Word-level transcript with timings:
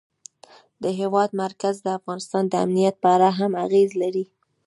د 0.83 0.85
هېواد 0.99 1.29
مرکز 1.43 1.75
د 1.81 1.87
افغانستان 1.97 2.43
د 2.47 2.53
امنیت 2.65 2.95
په 3.03 3.07
اړه 3.15 3.29
هم 3.39 3.51
اغېز 3.65 3.91
لري. 4.01 4.25